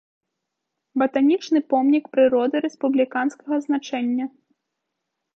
[1.01, 4.25] Батанічны помнік прыроды рэспубліканскага значэння.